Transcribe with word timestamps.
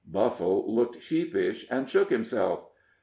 Buffle 0.11 0.65
looked 0.67 0.99
sheepish, 0.99 1.67
and 1.69 1.87
shook 1.87 2.09
himself. 2.09 2.65